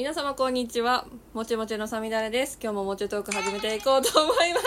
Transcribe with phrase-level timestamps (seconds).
[0.00, 1.06] 皆様こんにちは。
[1.34, 2.58] もちもちのさみだれです。
[2.58, 4.66] 今日ももちトーク始めていこうと思います。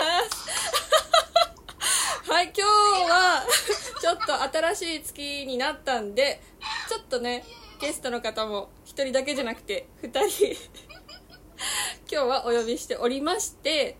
[2.30, 3.42] はい今日は
[4.00, 6.40] ちょっと新しい月になったんで
[6.88, 7.44] ちょっとね
[7.80, 10.46] ゲストの方も1人だけじゃなくて2人
[12.08, 13.98] 今日はお呼びしておりまして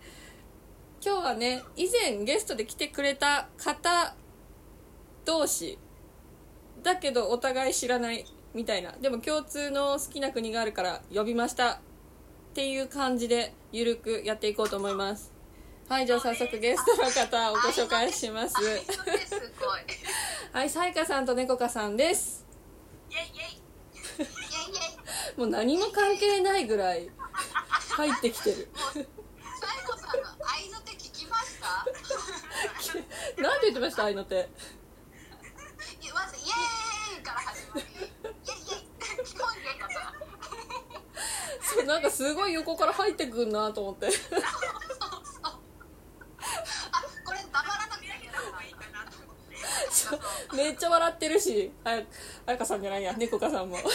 [1.05, 4.15] 今日はね以前ゲストで来てくれた方
[5.25, 5.77] 同士
[6.81, 8.25] だけどお互い知らない
[8.55, 11.77] みたいなでも共通の好きな国があるから呼びましたっ
[12.55, 15.31] ていう感じでゆるくやっていこうと思います
[15.89, 18.61] はいじゃあ早速ゲストの方をご紹介しますす
[19.59, 19.81] ごい。
[20.53, 22.45] はいさいかさんとねこかさんです
[23.11, 24.23] イェイイェ
[25.35, 25.39] イ。
[25.39, 27.09] もう何も関係ないぐらい
[27.89, 29.03] 入ってきてる最
[29.85, 31.59] 後さんの愛の手聞きまし
[33.35, 33.43] た？
[33.43, 34.49] なんて言ってました愛の手
[36.13, 38.14] まずイエーイから始まり。
[39.25, 39.37] イェイイェイ。
[39.37, 40.15] 聞こえなかった。
[41.61, 44.11] そうなんかすごい横から入ってくんなと思ってあ、
[47.23, 49.35] これ黙らなくていい方がいいかなと思っ
[50.51, 50.55] て。
[50.55, 52.03] めっちゃ笑ってるしあや
[52.45, 53.85] あやかさんじゃないや猫かさんもえー、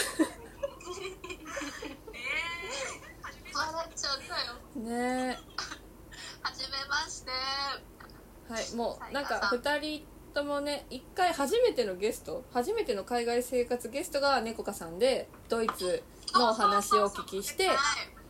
[3.54, 4.84] 笑っちゃったよ。
[4.84, 5.38] ね
[6.42, 7.30] はじめまして。
[8.52, 16.02] はいもうなんか2人ともね1回初めてのゲスト初めての海外生活ゲストが猫かさんでドイツ
[16.34, 17.76] のお話をお聞きしてはい。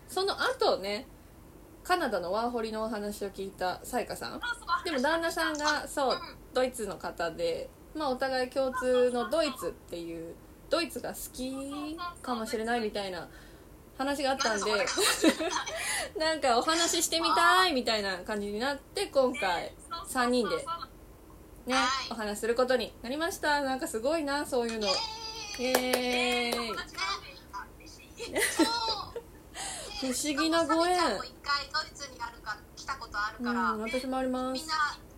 [0.09, 1.07] その後ね
[1.85, 4.41] カナダのワーホリのお話を聞いたさやかさん。
[4.85, 6.19] でも旦那さんがそう
[6.53, 10.35] ドイツの方でまあお互い共通のドイツっていう
[10.69, 13.29] ドイツが好きかもしれないみたいな
[13.99, 14.71] 話があったんで
[16.17, 19.73] なんかお話ししてみたいみたいな感じになって今回
[20.09, 20.65] 3人で
[21.67, 21.87] ねはい。
[22.11, 23.61] お話しすることになりました。
[23.63, 24.89] なんかすごいなそういうの。
[25.59, 26.77] イエーイ。
[30.01, 30.97] 不思議なご縁。
[30.97, 31.01] 一
[31.43, 34.61] 回ドイツにあるか来たことあるうから、ん私もあります。
[34.61, 34.75] みんな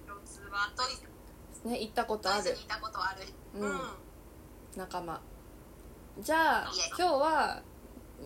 [0.06, 1.68] 共通はドイツ。
[1.68, 2.56] ね行ったことある。
[2.66, 3.26] たことある。
[3.60, 3.80] うん。
[4.76, 5.20] 仲間。
[6.18, 7.62] じゃあ今日は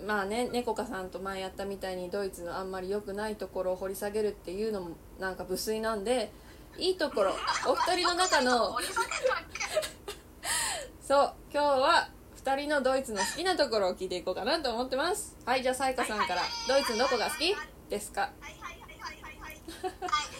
[0.06, 6.32] まあね猫かさんと前やったみたいにドイツのあんまり良くないところを掘り下げるっていうのもなんか無粋なんで
[6.78, 7.34] いいところ。
[7.66, 8.76] お二人の中の。
[11.00, 11.34] そう。
[11.52, 12.10] 今日は
[12.44, 15.36] 2人のドイツの好きなところを聞いていこうかなと思ってます。
[15.44, 16.42] はいじゃあさいかさんから。
[16.68, 17.54] ドイツのどこが好き
[17.88, 18.22] ですか？
[18.22, 19.22] はいはいはいはい。
[19.22, 19.56] はい。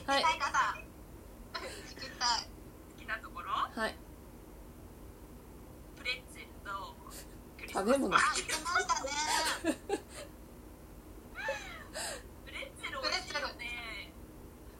[0.06, 0.14] はい。
[0.14, 0.20] ははい。
[0.20, 0.24] い。
[0.24, 0.82] はい、かさん。
[1.96, 2.44] 聞きたい。
[2.98, 3.50] 好きなところ？
[3.50, 3.94] はい。
[5.96, 6.70] プレッツェルと
[7.56, 7.72] クリス。
[7.72, 8.16] 食べ物。
[8.16, 9.10] あ、言ってましたね。
[9.62, 9.68] プ
[12.52, 14.12] レッツェル美味しいよね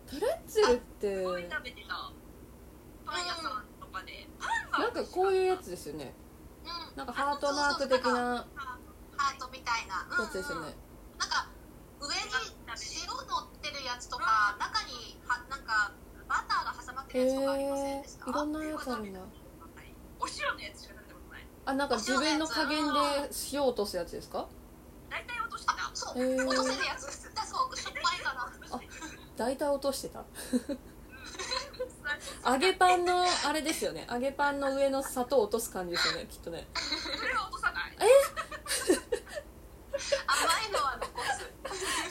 [0.09, 2.13] プレッツェルってすごい食べてた
[3.05, 6.15] パン屋さんとかでパンがなんかこういうやつですよね
[6.65, 6.97] うん。
[6.97, 8.47] なんかハートマーク的な
[9.17, 10.07] ハートみたいな。
[10.17, 10.75] うんやつですよね
[11.19, 11.49] なんか
[12.01, 12.15] 上に
[12.77, 15.93] 塩乗ってるやつとか、中にはなんか
[16.29, 18.31] バターが挟まってへるやつとかありませんえでした？
[18.31, 19.21] いろんなやつあるんだ
[20.21, 23.01] お塩のやつしか食べたことないあなんか自分の加減で
[23.53, 24.47] 塩落とすやつですか？
[25.11, 26.47] 大体落としてたあ、そう。
[26.47, 27.35] 落とせるやつ。
[27.35, 28.53] だ そう、しょっぱいかな。
[29.37, 30.25] あ大体落としてた。
[32.51, 34.07] 揚げパンのあれですよね。
[34.11, 36.67] 揚げパンの上の砂糖落とす感じですよねきっとね。
[36.75, 36.83] 落
[37.53, 37.97] とさない？
[38.01, 38.07] 甘
[40.69, 41.23] いのは残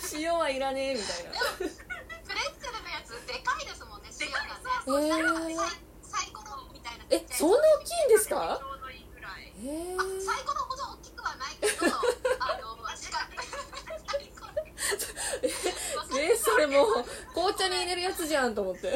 [0.02, 0.18] す。
[0.18, 1.32] 塩はいらねえみたいな。
[1.32, 4.50] プレッツェルのやつでかいですもんね、塩がね。
[4.88, 4.92] へ
[5.52, 5.70] えサイ
[6.04, 9.44] サイコロみたいなえそんな大きいんですちかょうどいいぐらい。
[9.44, 9.48] へ
[9.94, 11.74] えあサイコロほど大きくはないけど
[12.40, 13.36] あの近く
[16.18, 18.94] えー、それもう紅茶に入れるやつじゃんと思って。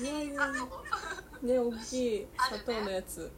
[0.00, 0.48] いやいや
[1.42, 3.14] ね大きい砂糖のやつ。
[3.14, 3.30] そう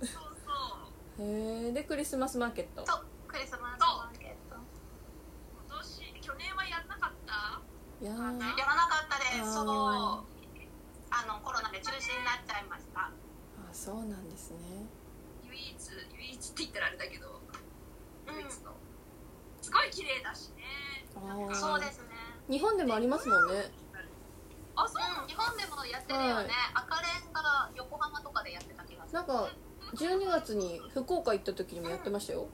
[0.47, 1.27] そう。
[1.27, 2.83] へえでクリスマスマーケット。
[2.83, 4.57] とクリスマスマーケット。
[5.69, 7.61] 今年去年はやんなかった？
[8.01, 8.17] いやー。
[8.17, 9.55] やらなかったです。
[9.55, 10.25] そうあ
[11.11, 13.01] あのコロナで中止になっちゃいました。
[13.01, 13.13] あ
[13.73, 14.59] そうなんですね。
[15.45, 15.75] 唯一
[16.17, 17.41] 唯一って言ったらあれだけど
[18.29, 18.35] うん。
[18.37, 18.53] 唯一の。
[18.53, 18.71] すご
[19.85, 20.65] い綺麗だしね。
[21.17, 22.05] ああそうですね。
[22.49, 23.71] 日本でもありますもんね。
[24.77, 25.23] あそう。
[25.23, 26.51] うん日本でもやってるよね。
[26.75, 29.15] 赤レンガ横浜とかでやってた気がする。
[29.15, 29.49] なんか
[29.95, 32.49] 12月に福岡行った時にもやってましたよ。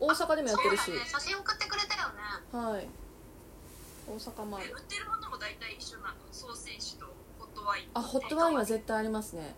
[0.00, 0.84] 大阪でもやってるし。
[0.84, 1.08] そうだね。
[1.10, 2.22] 写真送ってくれたよね。
[2.52, 2.88] はい。
[4.08, 4.74] 大阪もある。
[4.76, 6.14] 売ってるものも大体一緒なの？
[6.32, 7.06] ソーセージと
[7.38, 9.54] ホットワインあホットワインは絶対ありますね。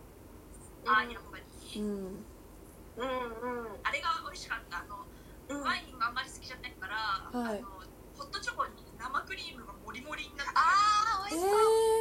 [0.87, 1.87] あやっぱり、うん。
[1.89, 3.69] うんうん。
[3.83, 4.79] あれが美味しかった。
[4.79, 5.04] あの、うん
[5.49, 6.97] ワインがあんまり好きじゃないから、
[7.39, 7.69] はい、あの
[8.17, 11.53] ホットチョコに生クリームがもりもりになってああ美味しそう、え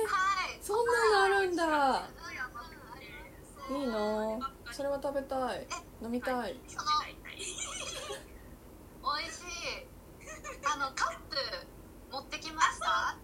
[0.05, 0.59] ー、はい。
[0.61, 2.07] そんなのあるんだ、
[3.69, 4.51] い、いな。
[4.71, 5.67] それは食べたい。
[6.01, 6.53] 飲みたい。
[6.53, 6.69] 美味
[9.31, 9.43] しい。
[10.65, 11.35] あのカップ
[12.11, 13.17] 持ってきました？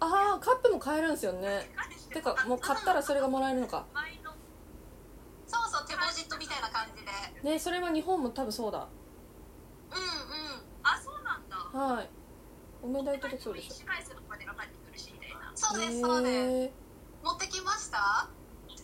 [0.00, 0.02] あ
[0.36, 1.70] あカップも買えるんですよね。
[2.12, 3.86] てかもう買ったらそれがもらえるのか。
[5.46, 7.04] そうそうテポジットみたいな感じ
[7.42, 7.50] で。
[7.50, 8.86] ねそれは日本も多分そうだ。
[11.76, 12.08] はい。
[12.82, 15.52] おめでとうそうでし一回するまでが帰ってくるしみたいな。
[15.54, 16.72] そうょですそうです。
[17.22, 18.30] 持ってきました？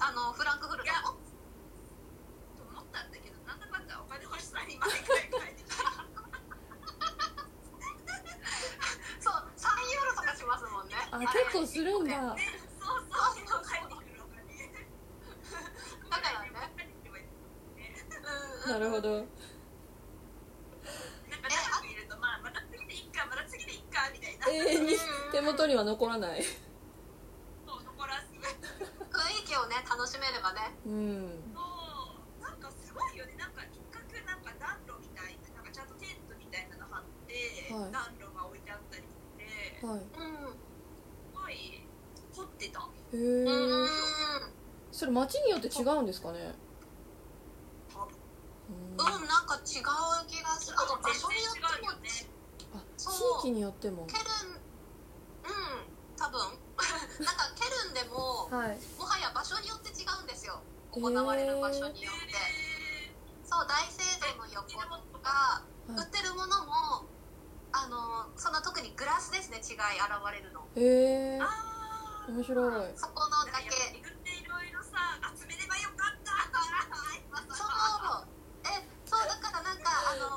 [0.05, 1.17] あのフランクフルトと
[2.69, 5.07] 思ったんだけどなんだかんだお金欲しさに毎回帰
[5.53, 5.73] ってきて
[9.23, 10.97] そう3ユーロとかしますもんね。
[11.13, 12.35] あ結構するんだ。
[12.35, 12.51] ね
[12.81, 13.11] そうそう
[13.47, 14.43] そう帰ってくるお金
[16.11, 17.25] だからね帰ってくればいい
[17.79, 17.95] ね
[18.67, 19.31] うんうんなるほどなんか
[21.49, 24.97] 長くいるとまあまた次でいっかまた次でいっかみたいな永遠に
[25.31, 26.43] 手元には残らない。
[26.43, 28.33] そう残らず。
[28.33, 30.73] 雰囲気をね楽しめればね。
[30.87, 31.53] うん。
[31.53, 33.37] そうなんかすごいよね。
[33.37, 37.93] なんか一角なんか暖炉みたいななんかちゃんとテントみたいなの張って、はい。
[37.93, 40.01] 暖炉が置いてあったりしてはい。
[40.01, 41.85] うんすごい
[42.33, 42.81] 凝ってた。
[43.13, 43.45] へうえ
[43.85, 43.89] ん
[44.91, 46.55] それ街によって違うんですかね？
[48.71, 48.97] うん。
[48.97, 49.85] うんなんか違う
[50.27, 50.77] 気がする。
[50.81, 52.09] あと場所によってもね
[52.73, 53.05] あ地
[53.45, 54.07] 域によっても。
[54.07, 58.77] ケルンうん多分なんかケルンでもはい。
[59.01, 60.61] もはや場所によって違うんですよ。
[60.93, 64.77] 行われる場所によって、えそう大聖堂の横
[65.09, 65.97] とかはい。
[65.97, 67.09] 売ってるものも
[67.73, 70.69] あのその特にグラスですね違い現れるの。
[70.77, 72.37] へえー、あー。
[72.37, 72.93] 面白い。
[72.93, 73.73] そこのだけ。
[73.73, 75.01] 巡っていろいろさ
[75.33, 76.37] 集めればよかった
[77.57, 78.29] そう。
[78.69, 80.29] えそうだからなんかあの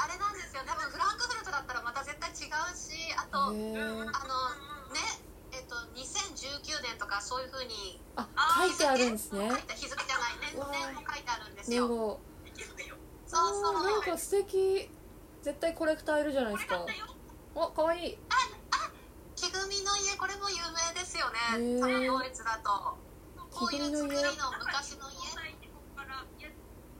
[0.00, 0.64] あれなんですよ。
[0.64, 4.75] 多分フランクフルトだったらまた絶対違うしあとへえあの
[6.62, 8.28] 2019年とかそういうふうにあ
[8.60, 9.50] 書いてあるんですね。
[9.74, 11.86] 日付じゃない年年も書いてあるんですよ。
[13.26, 13.74] そうそう。
[13.84, 14.90] なんか素敵。
[15.42, 16.84] 絶対コレクターいるじゃないですか。
[17.56, 18.18] あ可愛い。
[19.36, 21.80] 木組みの家これも有名ですよへねー。
[21.80, 22.96] 多分ドイツだと。
[23.52, 25.16] こういう作りの昔の家。
[25.70, 26.48] ここからや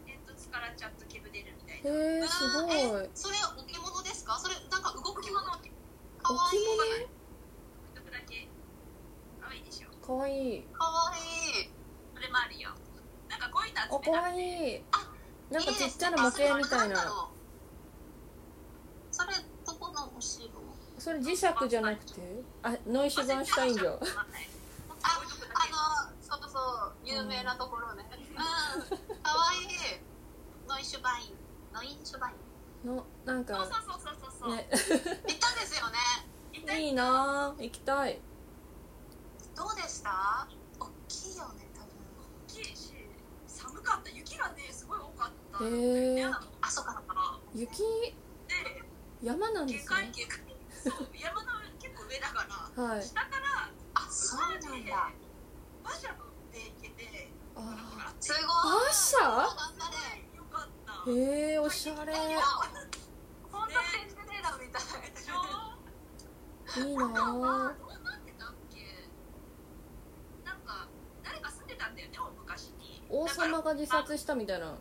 [0.06, 2.74] 煙突からちゃんと煙出るみたいなへえすごい。
[3.04, 4.38] えそれ置物ですか？
[4.38, 5.42] それなんか動く置物？
[5.42, 5.50] か
[6.22, 7.08] 置わい
[10.06, 10.62] 可愛い。
[10.72, 11.18] かわい。
[11.62, 11.70] い
[12.14, 12.70] それもあるよ。
[13.28, 14.82] なんかこういうのあ集めた可愛い。
[14.92, 15.10] あ
[15.50, 17.28] なんかちっちゃな模型みたいあ
[19.10, 19.32] それなそれ
[19.66, 20.48] どこのお城
[20.98, 22.44] それ磁石じゃなくて？
[22.62, 24.04] あノイシュバンシュタイン城ああの
[26.20, 28.04] そうそう有名なところね。
[28.30, 28.36] うん。
[28.36, 28.42] か
[29.36, 29.64] わい。
[29.64, 29.66] い
[30.68, 31.34] ノイシュバイン。
[31.72, 32.32] ノイシュバイ
[32.84, 32.86] ン。
[32.86, 34.50] のなんそうそうかそうそうそうそう。
[34.56, 34.68] ね。
[34.70, 34.78] 行っ
[35.40, 35.98] たんですよね。
[36.80, 37.62] いいなぁ。
[37.62, 38.20] 行きたい
[39.56, 40.46] どうでした？
[40.78, 41.88] 大きいよね多分。
[42.46, 42.92] 大きいし
[43.46, 44.10] 寒かった。
[44.10, 47.14] 雪がねすごい多かったへー嫌なのあそうかだか。
[47.14, 47.82] ら雪？
[47.82, 48.54] で
[49.22, 50.12] 山なんで下すね
[50.84, 51.50] そう山の
[51.80, 53.02] 結構上だからはい。
[53.02, 54.66] 下からあそうなんだ
[55.82, 58.42] 馬車乗って行けてあすごい。
[58.44, 59.18] 馬車？
[60.50, 60.92] かった。
[61.10, 62.12] ーへえおしゃれ。
[62.12, 62.40] えいや
[63.50, 64.82] 本当シンデレラみたい
[66.88, 69.08] いいなぁどうなってたっけ
[70.44, 70.88] なんか
[71.78, 73.02] 誰か住んでたんだよね大昔に。
[73.10, 74.74] 王様が自殺したみたいな。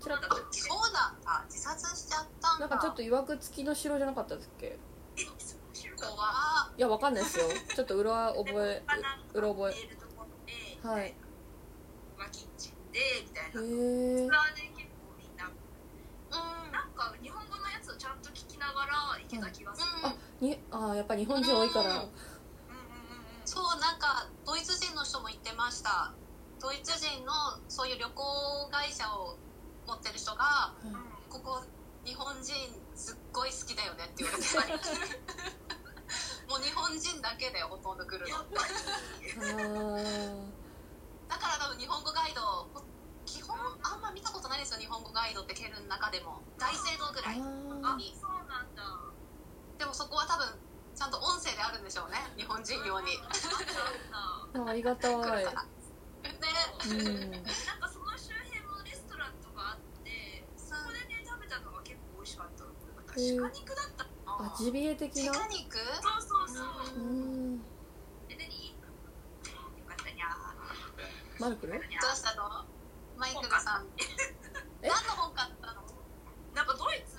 [0.00, 0.36] ちらっと。
[0.50, 1.44] そうなんだ。
[1.48, 2.66] 自殺しちゃったんだ。
[2.68, 4.78] なんかちょっと曰く付きの城じゃなかったですっけ
[6.76, 7.46] いやわかんないですよ。
[7.74, 8.82] ちょっと裏覚え
[9.34, 10.86] う裏覚え。
[10.88, 11.14] はい。
[12.32, 13.48] キッチンでみたいな。
[13.48, 15.46] えツアーで結構みんな。
[15.46, 16.72] うん。
[16.72, 20.06] なんか日本語のやつをちゃんと聞きながら行けた気がする、うん。
[20.06, 21.90] あにあーやっぱ日本人多いから。
[21.90, 22.12] うんうんうんうんうん
[23.44, 26.14] そうなんかドイツ人の人も言ってました。
[26.62, 27.32] ドイツ人の
[27.66, 29.34] そういう旅行会社を
[29.90, 30.94] 持ってる人がうん。
[31.26, 31.66] ここ
[32.06, 32.54] 日本人
[32.94, 34.42] すっごい好きだよねって言われ
[34.78, 34.86] て。
[36.46, 38.38] もう日本人だけでほとんど来るの。
[41.26, 42.70] だから多分日本語ガイド
[43.26, 46.40] 基本あんま見たことないですよ日本語ガイドってケルンの中でも。
[46.58, 47.24] 大聖堂ぐー。
[47.24, 48.14] らいに
[49.78, 50.46] でもそこは多分
[50.94, 53.18] ちゃんと音声であるんでしょうね日本人用に。
[54.12, 55.16] あったありがたい。
[55.16, 55.48] ねうん。
[56.28, 65.32] た なんかその周辺もレストランとかあってそこでね食べたのが結構美味しかったなんか鹿肉だったかなあジビエ的な？
[65.32, 65.78] 鹿肉？
[65.78, 66.66] そうそうそう。
[66.94, 66.98] う
[67.56, 67.64] ん。
[68.28, 68.70] え何？
[68.70, 68.76] よ
[69.86, 70.26] かったにゃ
[71.40, 72.64] マルクルーにゃどうしたの？
[73.16, 73.86] マイクルさん。
[74.82, 74.88] え？
[74.88, 75.82] 何の本買ったの？
[76.54, 77.16] なんかドイツ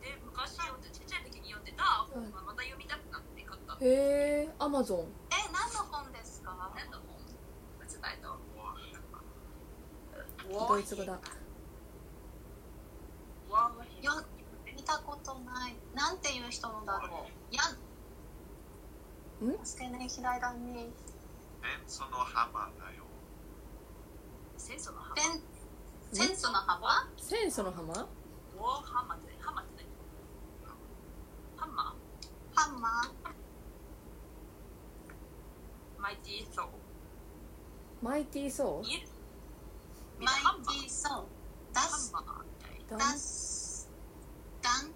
[0.00, 2.76] で昔読んでちっちゃい時に読んでた本がまた読
[3.82, 4.98] へえアマゾン。
[5.30, 6.54] え何の本ですか？
[6.76, 7.16] 何の本
[7.88, 8.28] 伝えた
[10.68, 11.18] ドイツ語だ。
[14.00, 14.12] いや
[14.76, 15.74] 見たことない。
[15.94, 17.54] なんていう人のだろう？
[17.54, 17.62] や
[19.46, 19.50] ん。
[19.50, 19.64] ん？
[19.64, 20.90] 助けね嫌いだね。
[21.62, 23.04] 塩素の浜だよ。
[24.58, 25.14] 戦争の浜？
[25.14, 25.42] ペン
[26.12, 27.94] センスの幅戦争の浜？
[27.94, 29.84] ウォーハンマーってハンマーって
[30.64, 30.76] 何？
[31.56, 31.94] ハンマ
[32.54, 36.66] ハンマーーマイティーソー
[38.02, 39.08] マイティーソ言える
[40.18, 40.88] みんマイティー。
[40.90, 42.12] ソーダス
[42.96, 43.88] ダス
[44.62, 44.90] ダン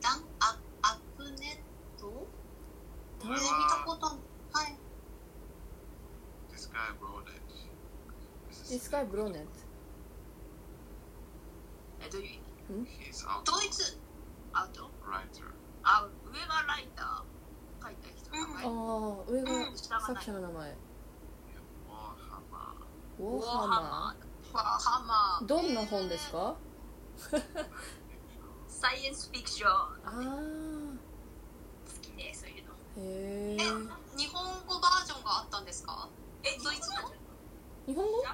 [0.00, 1.60] ダンアアップネ
[1.98, 2.26] ットこ
[3.24, 4.14] れ見たことは
[4.64, 4.76] い。
[6.52, 7.42] This guy wrote it.
[8.50, 9.04] This is- This guy
[9.36, 9.46] it
[12.00, 13.98] えどういう意味 He's out ドイツ
[14.54, 15.44] アウト writer.
[15.82, 18.70] あ上がライター書いた人の名前ああ
[19.30, 23.42] 上が下はない作者の名前.ウォー。
[23.44, 25.44] ハマー。
[25.44, 26.56] ーどんな本ですか？
[28.68, 32.70] サイエンスフィクションああ好きねそういうの。
[32.96, 33.58] へええ
[34.16, 36.08] 日本語バージョンがあったんですか？
[36.42, 36.96] えドイツ語
[37.86, 38.24] 日本語？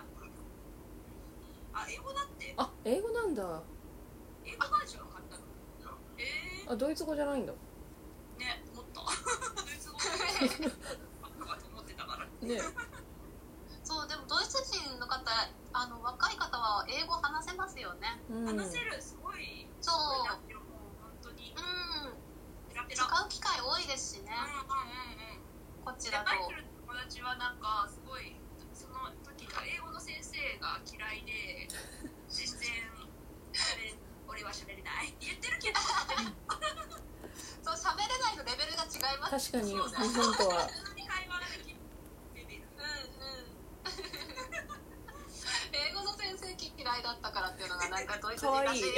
[1.73, 2.55] あ英語だって。
[2.57, 3.63] あ英語なんだ。
[4.45, 5.39] 英語バージョン買った
[5.89, 5.97] の？
[6.19, 6.23] え
[6.69, 7.53] あドイツ語じゃないんだ。
[7.53, 7.57] ー、
[8.39, 9.01] ね思った
[9.65, 10.05] ドイツ語で
[11.45, 12.61] かと思ってたからね。
[13.83, 15.21] そうでもドイツ人の方
[15.73, 18.21] あの若い方は英語話せますよね。
[18.31, 18.47] うん。
[18.47, 19.95] 話せるすごいそう。
[20.25, 20.39] 本
[21.23, 21.55] 当に。
[21.57, 22.17] うん。
[22.95, 24.33] 使ラう機会多いですしね。
[24.33, 25.85] うんうんうんうん。
[25.85, 28.37] こっちでだと友達はなんかすごい
[28.73, 31.69] その時の英語の先生が嫌いで
[34.29, 35.09] 俺は喋れない。
[35.09, 35.79] って言ってるけど。
[37.65, 41.81] そう喋れないのレベルが違います確かに日そうね本とは普通に会話ができる
[42.37, 43.57] レベルうんうん
[45.73, 46.55] 英語の先生
[46.85, 48.93] 嫌いだったからっていうのがなんかドイツ人らしいい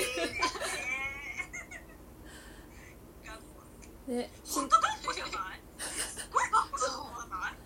[4.11, 7.59] いねし本当頑固じゃないすごい頑固だと思わない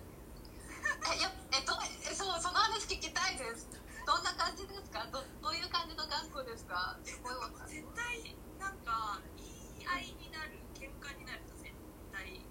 [1.17, 1.73] えやえど
[2.05, 3.65] えそうその話聞きたいです。
[4.05, 5.05] どんな感じですか？
[5.11, 6.97] どどういう感じの頑固ですか？
[7.03, 9.45] すごいわかる絶対なんか言
[9.81, 11.73] い合いになる喧嘩になると絶
[12.13, 12.41] 対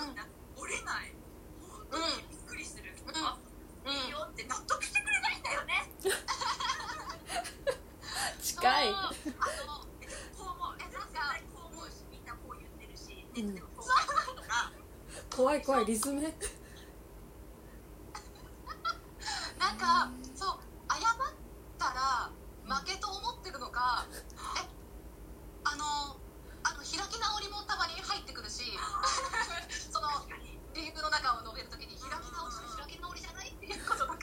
[0.00, 0.16] うん。
[0.16, 0.24] な
[0.56, 1.12] 折れない。
[1.60, 3.16] 本当にびっくりする、うん。
[3.16, 3.36] あ
[3.84, 5.88] いいよって納得してくれないんだよね
[8.42, 8.88] 近い。
[8.88, 9.14] あのこ
[10.38, 10.76] う思う。
[10.80, 14.54] え絶対こう思うしみんなこう言ってるしネうでもこう書いてるか。
[14.54, 14.72] ら、
[15.36, 16.22] 怖い怖いリズム
[19.58, 20.58] なんかそう
[20.90, 21.02] 謝っ
[21.78, 22.30] たら
[22.66, 24.06] 負けと思ってるのか
[24.56, 24.68] え
[25.64, 26.16] あの
[26.64, 28.62] あの開き直りもたまに入ってくるし
[29.90, 30.08] その
[30.74, 34.17] リーグの中を述べるときに開き直し開き直りじゃないっていうことだ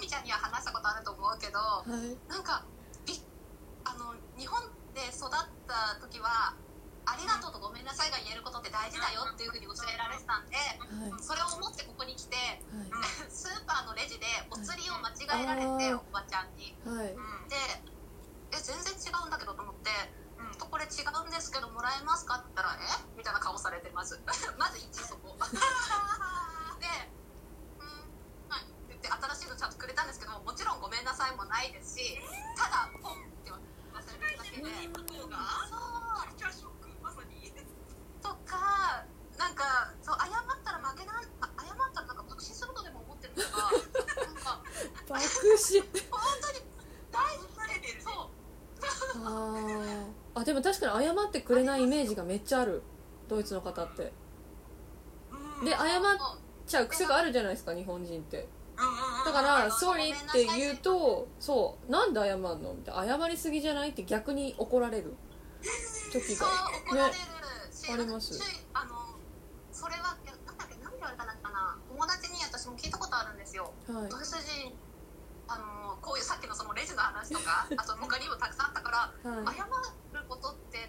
[0.00, 2.16] 私そうサミちゃんには話したことあると思うけどはい。
[2.28, 2.64] なんか
[3.06, 3.20] び
[3.84, 4.60] あの日本
[4.96, 5.30] で育っ
[5.68, 6.56] た時は
[7.04, 11.22] ありがとうとごめんなさいが言えることって大事だよっていうふうに教えられてたんではい。
[11.22, 12.36] それを思ってここに来て
[12.90, 16.72] は スーパーのレジでお釣りを間違えられておばちゃんに。
[16.72, 17.12] いはい。
[17.12, 17.48] うん。
[17.48, 17.56] で
[18.52, 19.90] え全然違うんだけどと思って
[20.38, 20.70] うん。
[20.70, 22.86] これ違うんですけどもらえますかって言ったら「え？
[23.16, 24.20] みたいな顔されてまず
[24.58, 25.44] まず一そこで
[27.80, 27.88] 「うん
[28.48, 32.18] はい」って言って新しいのちゃんとくれたんですけどもちろんごめんなさいもないですし
[32.56, 35.38] ただポンって忘れただけで向こうが
[35.68, 35.80] そう
[36.20, 37.52] カルチャーショックまさに
[38.22, 39.04] とか
[39.38, 40.30] なんかそう謝っ
[40.64, 44.62] たら負けなんあ謝ったらなんか爆死するとでも思ってるのかなんか
[45.08, 45.20] 爆
[45.58, 45.88] 死本
[46.40, 46.64] 当に
[47.12, 48.30] 大事レベルでそう
[49.24, 52.82] あーあでも確かに謝ってくれないイメージがめっちゃある。
[53.28, 54.12] ドイツの方って。
[55.60, 55.64] うん。
[55.64, 58.48] で謝っうんちゃう癖があるじゃないですか日本人って。
[59.26, 63.18] だから「うん sorry」って言うとそうなんで謝んのみたいな。
[63.18, 65.14] 謝りすぎじゃないって逆に怒られる。
[66.12, 66.46] 時が。
[66.86, 67.16] 怒られる
[67.72, 68.40] し、あります。
[68.72, 68.94] あの
[69.72, 73.72] それはえなんだっけ何で言われたんだっけかな友達に私も聞いたことあるんですよ。
[73.88, 74.08] はい。
[74.08, 74.72] ドイツ人
[75.48, 78.90] あのこういうさっきのそのレジの話とか あと他にもたくさんあったか
[79.24, 79.56] らはい。
[79.56, 79.66] 謝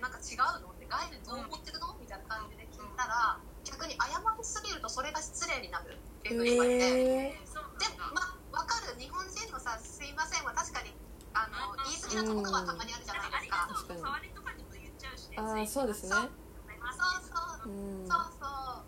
[0.02, 0.74] なんか違うの？
[0.74, 1.94] って外部どう思ってるの？
[2.02, 7.80] みたいな感じで聞いたら逆に謝りすぎるとそれが失礼になるっていうふうに言われて、へえー。
[7.80, 10.94] でだまあわかる日本人のさ「すいません」は確かに
[11.34, 13.70] あの言い過ぎなところはたまにあるじゃないですか。
[13.70, 16.10] ありがとうの代わりとかにも言っちゃうししてあーそうですね。
[16.10, 18.04] そうそうう。
[18.04, 18.08] ん。
[18.10, 18.84] そうそう。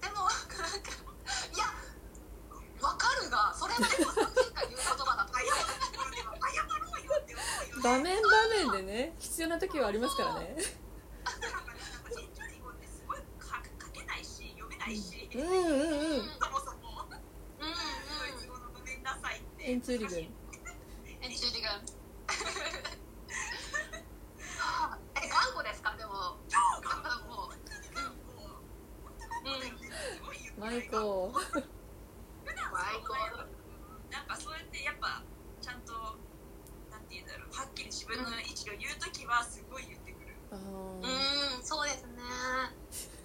[0.00, 0.62] でもなんか
[1.52, 1.66] いや
[2.80, 5.34] わかるがそれはでも3人が言う言葉だと。
[6.46, 6.70] 謝ろ
[7.02, 7.82] うよって思うよね。
[7.82, 8.28] 場面場
[8.72, 10.56] 面でね必要な時はありますからね、
[15.34, 15.52] うんうんう
[16.22, 20.30] んそもそもうんうんドイツ語のごめんなさいってエンツーリグンエン
[21.36, 21.70] チューリグン
[25.16, 28.48] え頑固ですかでも超頑張るもう本当に頑固
[29.02, 33.18] 本当頑固だよねすごい言ってマイないがコ普段はそう
[34.12, 35.22] なんかそうやってやっぱ
[35.60, 35.92] ちゃんと
[36.90, 42.22] なんて言うんだろうはっきり自分の意思を言うときはすごい言ってくるあうーんそうですね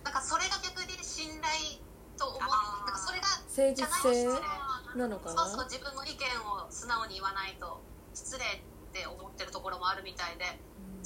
[0.03, 1.77] なんかそれが逆に信頼
[2.17, 7.79] と思うあーなんかそれが誠実性じゃないなのかなそうそう自分の意見を素直に言わないと
[8.13, 8.59] 失礼っ
[8.91, 10.45] て思ってるところもあるみたいで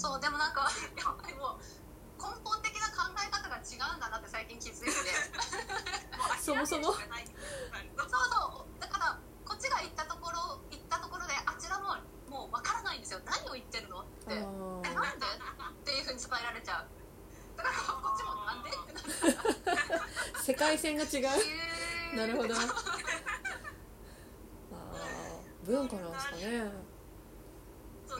[0.05, 0.69] そうでもなんか
[1.01, 4.93] やっぱりもう根本的な考え方が違うんだなって最近気づいて。
[6.39, 6.93] そもそも。
[6.93, 8.79] そうそう。
[8.79, 11.97] だからこっちが言ったところ言ったところであちらも
[12.29, 13.19] もう分からないんですよ。
[13.25, 14.01] 何を言ってるの？
[14.01, 14.11] って。
[14.29, 14.53] えあな
[15.13, 15.25] んで？
[15.25, 16.87] ーっていうふうに伝えられちゃう。
[17.57, 18.69] だからこっちもなんで？
[18.69, 20.01] ってなる
[20.43, 21.07] 世界線が違
[22.13, 22.15] う。
[22.15, 22.53] なるほど。
[25.65, 26.71] 文化なんですかね。
[28.07, 28.19] そう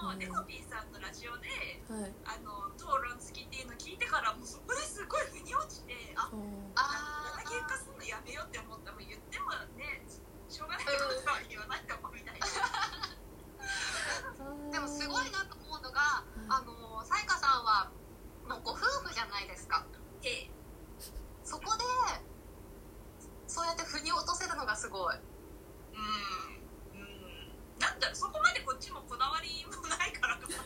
[0.00, 1.48] もうネコピーさんのラジオで
[1.92, 2.12] はい。
[2.24, 6.40] あの討論好きっていうの聞いてからもうそこですごい腑に落ちてああー
[6.74, 10.00] あー喧嘩するのやめようって思ったもん言ってもね
[10.48, 12.46] しょうがないことは言わないと思うみたいな。
[14.72, 17.90] でもすごいなと思うのが、あのさやかさんは
[18.48, 18.76] もうご夫
[19.06, 19.84] 婦じゃないですか。
[20.22, 20.50] で
[21.44, 21.84] そこで
[23.46, 25.16] そうやって腑に落とせるのがすごい。
[25.16, 26.59] うんうん
[27.80, 30.48] なんだろうそこまでこっちもこだわりもないからかな。
[30.52, 30.60] す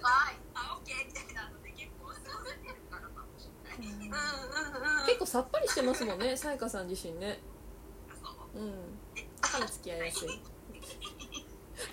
[0.00, 0.40] ごい。
[0.54, 5.06] あオッケーみたいなので結構過ごせてるからかもしれないうんうんうん。
[5.06, 7.38] 結構さっぱりしてますもんねさやかさん自身ね。
[8.54, 8.58] う。
[8.58, 8.72] うん。
[9.40, 10.40] だから付き合いやすい。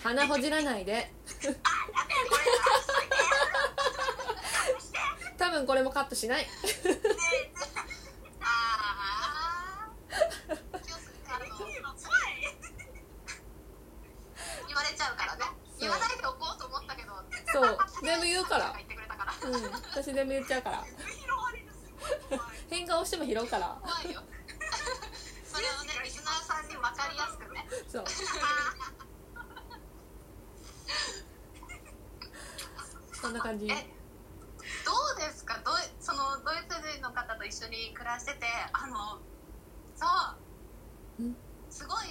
[0.03, 1.11] 鼻ほじらないで。
[5.37, 6.47] 多分これもカットしない。
[8.41, 11.45] ああ気をつけてあの
[14.67, 15.43] 言われちゃうからね
[15.87, 17.13] 言わないでおこうと思ったけど。
[17.51, 17.77] そう。
[18.03, 18.73] 全部言うから。
[19.43, 19.71] うん。
[19.91, 20.83] 私全部言っちゃうから。
[22.69, 23.77] 変顔しても拾うから。
[23.81, 24.21] 怖いよ。
[25.51, 27.67] それをねリスナーさんに分かりやすくね。
[27.87, 28.05] そう。
[33.13, 33.65] そんな感じ。
[33.69, 33.93] え
[34.85, 35.59] どうですか？
[35.65, 39.19] ドイそのドイツ人の方と一緒に暮らしててあの
[39.95, 40.05] そ
[41.19, 41.23] う。
[41.23, 41.35] ん。
[41.69, 42.05] すごい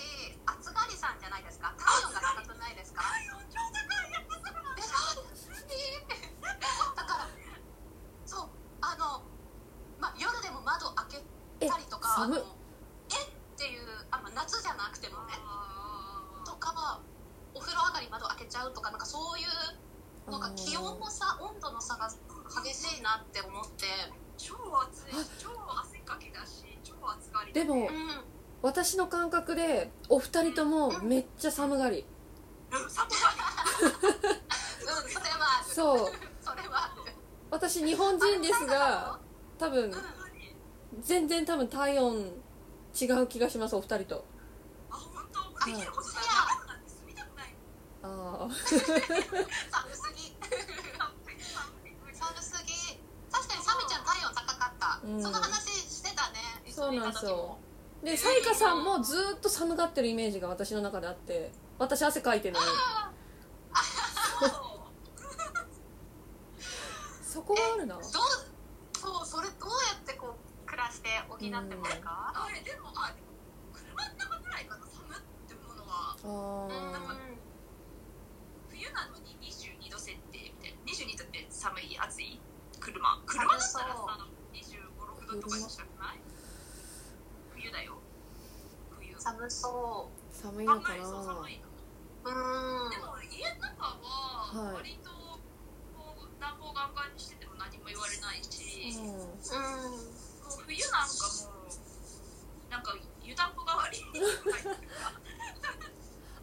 [0.47, 1.73] 暑がりさんじゃないですか？
[1.79, 3.03] 体温が高くないですか
[4.77, 4.93] でしょ
[6.95, 7.29] だから
[8.27, 8.49] そう
[8.81, 9.23] あの、
[9.99, 11.07] まあ、夜でも窓開
[11.61, 12.41] けたりとかえ寒っあのえ？
[12.41, 12.45] っ
[13.59, 15.35] ていうあ、まあ、夏じゃなくてもね。
[16.47, 17.01] とか
[17.55, 22.09] お風呂上がり窓開けちゃうとかなんかそういうなんか気温の差温度の差が
[22.65, 23.85] 激しいなって思って。
[24.39, 24.55] 超
[24.91, 25.25] 暑い。
[25.25, 25.51] し超
[25.81, 27.91] 汗かきだし超暑がりでもうん
[28.63, 32.07] 私の感覚でお二人ともめっちゃ寒がり。
[32.73, 33.17] うん寒が
[35.05, 36.13] うんそれはそう。
[36.43, 36.91] それは
[37.51, 39.19] 私日本人ですが
[39.59, 39.97] 多分り
[41.03, 42.33] 全然多分体温
[42.99, 44.25] 違う気がしますお二人と。
[44.91, 45.41] あ本当？
[45.67, 47.55] できることじゃななんて住みたくない。
[48.03, 48.75] ああ寒す
[50.15, 50.35] ぎ。
[52.13, 52.73] 寒すぎ。
[53.31, 55.23] 確かにサミちゃん体温高かった、うん。
[55.23, 56.39] その話してたね。
[56.71, 57.59] そうなんですよ。
[58.03, 62.55] でさいかさんもずーっと寒がってるイメージが私の中であって私汗かいてる。
[62.55, 62.67] のに
[67.25, 67.95] そこはあるな。
[67.97, 70.36] どうそうそれどうやってこう
[70.87, 72.33] 暮らして補ってますか？
[72.35, 73.27] あれでもあでも
[73.75, 75.19] 車の中ぐらいかな寒っ
[75.51, 76.15] て思うのは。
[76.15, 77.27] あー。
[78.71, 80.79] 冬なのに22度設定みたいな。
[80.87, 82.39] 22度って寒い暑い？
[82.79, 83.19] 車。
[83.27, 84.95] 車だったらさ25、
[85.27, 86.21] 6度とかにしたくない？
[87.55, 87.99] 冬だよ。
[88.99, 89.15] 冬。
[89.19, 91.03] 寒そ寒いのかな。
[91.03, 91.67] 寒いの
[92.27, 92.91] ううん。
[92.91, 99.03] でも家の中ははい割とこう暖房ガンガンにしてても何も言われないし、う。
[99.03, 100.26] んうん
[100.67, 101.67] 冬なんかも
[102.69, 104.77] うなんか湯たんぽ代わりに入ってるから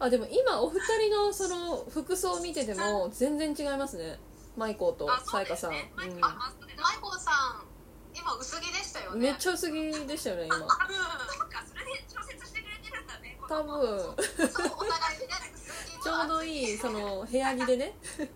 [0.00, 4.18] あでも今お二人のその服装を見てても全然違いますね。
[4.56, 5.92] マイコーとさやかさん、ね。
[5.96, 7.30] マイクうはマストでマイコーさ
[7.62, 7.66] ん
[8.14, 9.30] 今薄着でしたよん、ね。
[9.30, 9.72] めっちゃ薄着
[10.06, 10.56] でしたよね今。
[10.56, 14.16] うそうかそれで調節してくれてるんだね多分。
[16.04, 17.96] ちょうどいいその部屋着でね。
[18.04, 18.26] そう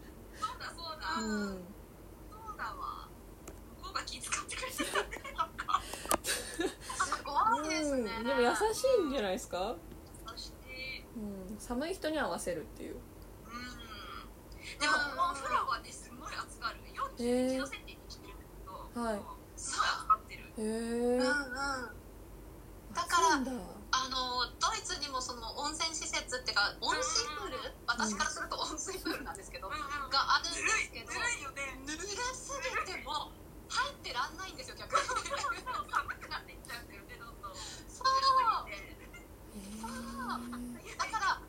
[0.58, 1.20] だそうだ。
[1.20, 1.64] うん。
[2.30, 3.08] そうだわ。
[3.76, 5.27] 向こうが気遣ってくれてたね
[7.50, 8.24] ごいですね、うん。
[8.26, 9.76] でも優しいんじゃないですか、
[10.26, 12.94] そしてうん、寒い人に合わせるっていう。
[12.94, 13.00] うん。
[14.78, 14.94] でも
[15.30, 16.76] お風呂はねすごい暑がる
[17.16, 19.20] 41度設定にしてるんだけど、はい。
[19.56, 20.44] すごい暑がってる。
[20.44, 21.24] へえうんうん。
[22.94, 27.56] だからあのドイツにもその温泉施設っていうか温水プール？
[27.86, 29.80] 私からすると温水プールなんですけど、うんうん。
[30.10, 31.80] があるんですけどずるいよね。
[31.86, 33.32] ぬるすぎても
[33.68, 34.52] 入ってらんない。
[34.52, 35.14] んですよ逆に寒
[36.18, 36.56] くなってい。
[36.56, 37.27] っちゃうんだよねど
[37.88, 38.08] そう。
[38.08, 39.18] ぬるすぎて
[40.92, 41.40] へだから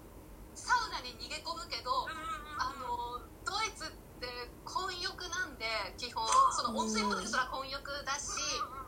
[0.56, 4.28] サウナに逃げ込むけどうんうんうんあのドイツって
[4.66, 5.66] 混浴なんで
[5.98, 8.36] 基本その温水プールすら混浴だし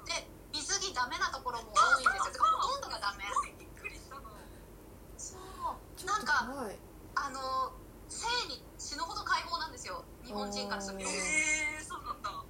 [0.05, 2.33] で水着ダメなところも多いんですよ。
[2.33, 3.23] てかほとんどがダメ。
[3.57, 4.21] びっくりしたの。
[5.17, 5.39] そう。
[5.95, 6.43] ーなんか
[7.15, 7.71] あの
[8.09, 10.03] 性に死ぬほど解放なんですよ。
[10.25, 11.05] 日本人からすると。
[11.05, 12.43] あーえー、そうなんだ。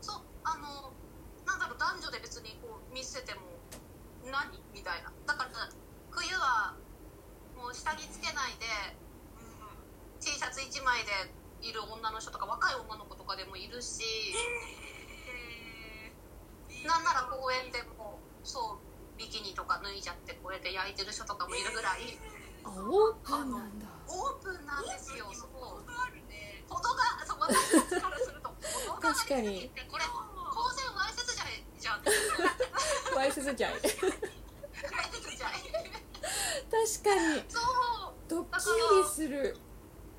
[0.00, 0.92] そうあの
[1.44, 3.40] なんだろう男女で別にこう見せても
[4.28, 4.60] 何？
[4.74, 5.12] みたいな。
[5.26, 5.50] だから
[6.10, 6.74] 冬は
[7.56, 8.66] もう下着つけないで
[10.20, 14.02] T シャツ1枚でいる女の人とか若い女の子とかでもいるし
[16.86, 22.16] なんなら公園でもそうビキニとか脱いじゃってこうやって焼いてる人とかもいるぐらい
[22.64, 25.80] あオープンなんだオープンなんですよそこ。
[25.86, 26.64] あるね。
[26.68, 29.60] 程がそう私たちからすると程がありす確かに。
[29.60, 32.02] ぎてこれ公然わいせつじゃねじゃん
[33.20, 34.00] わいせつじゃい確か
[37.36, 37.44] に。
[37.48, 39.56] そうドッキリする。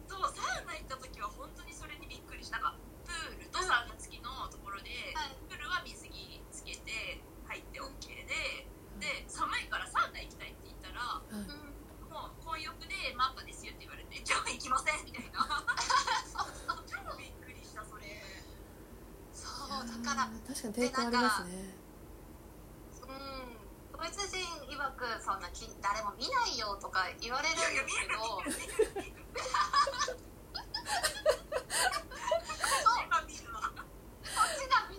[0.06, 5.34] そうサウナ行った時は本当にそれにびっくりしたなんかプールとサウナ付きのところで、はい。
[5.50, 7.90] プールは水着つけて入って OK
[8.30, 8.70] で
[9.02, 11.74] で寒いからサウナ行きたいって言ったらはいうん。
[12.14, 15.42] もう混浴でマッパですよって言われてじゃあ行きませんみたいな。
[16.86, 18.22] 超びっくりしたそれ。
[19.34, 21.81] そうだから確かに抵抗ありますね
[24.02, 28.18] うんドイツ人曰くそんなき誰も見ないよとか言われるんですけど。
[28.18, 28.50] こ っ
[34.58, 34.98] ちがね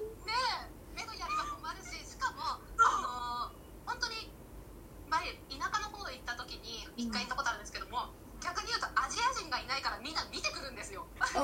[0.94, 4.30] 目のやりが困るししかもあの本当に
[5.10, 11.04] 前田舎の方行った時に一回行ったことあるんですけども、逆に言うとアジア人がいないからみんな見てくるんですよ。
[11.18, 11.34] ああ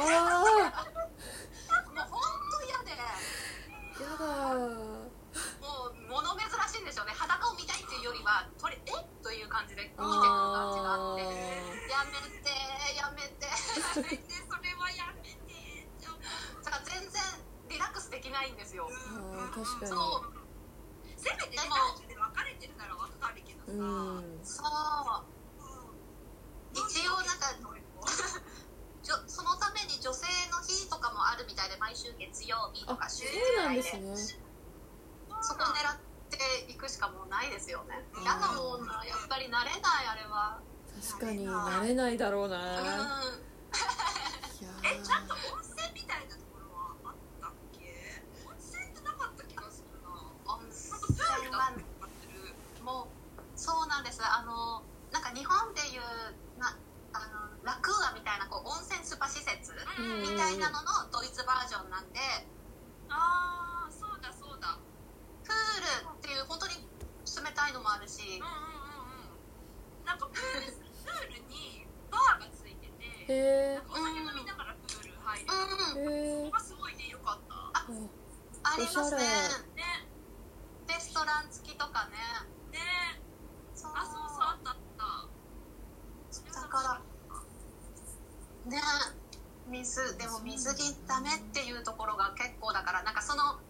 [1.91, 2.91] もう本当嫌で。
[2.93, 5.08] やだもう
[6.09, 7.13] 物珍しいんですよね。
[7.13, 8.91] 裸を見たいっていうよりはこれえ？
[9.23, 11.23] という感じで見てくる感じがあって。
[11.23, 11.29] や
[12.09, 12.49] めて
[12.97, 13.53] やめてや
[14.01, 15.37] めてそれはやめて
[16.65, 17.21] だから全然
[17.69, 18.89] リラックスできないんですよ。
[19.55, 19.93] 確かに。
[19.93, 20.33] そう。
[21.17, 21.77] せめてねでも
[22.09, 23.77] で分かれてるなら分かるけどさ、う
[24.25, 24.41] ん。
[24.43, 24.67] そう。
[26.73, 27.53] 一応なんか
[29.27, 34.15] そのために女性の日とかもあるみたいで毎週月曜日とか週ぐらいですね
[35.41, 35.97] そこ狙っ
[36.31, 38.05] ていくしかもうないですよね。
[38.15, 38.23] うん。
[38.23, 40.61] 嫌だもんなやっぱり慣れないあれは。
[41.01, 42.57] 確かに慣れないだろうな。
[42.59, 42.65] うん。
[44.83, 48.23] えちゃんと温泉みたいなところはあったっけ？
[48.47, 50.11] 温泉ってなかった気がするな。
[50.47, 51.73] 温泉ールだは
[52.85, 53.13] もう
[53.55, 54.21] そうなんです。
[54.23, 56.03] あのなんか日本でいう
[56.59, 56.77] な
[57.13, 60.23] あのラクーアみたいなこう温泉スパ施設うん。
[60.23, 62.21] みたいなののドイツバージョンなんで
[63.09, 63.68] ああそうだそうだ
[65.49, 66.77] プールっていう本当に
[67.25, 68.21] 冷たいのもあるし。
[68.21, 68.85] うんうんうん。
[68.85, 69.09] うん
[70.09, 75.45] なんかプールプールにバーがついててへなんかお酒飲みながらプール入る。
[75.45, 76.49] うん。
[76.49, 77.55] そこがすごいねよかった。
[77.77, 79.21] ありますね。
[79.77, 80.09] ね。
[80.89, 82.17] レストラン付きとかね。
[82.73, 83.21] ね。
[83.75, 83.93] そう。
[83.93, 86.61] あそうそうあったあった。
[86.61, 87.05] だか
[88.65, 88.71] ら。
[88.73, 88.81] ね。
[89.69, 93.61] 水でも水着ダメっていうところが結構だからなんかその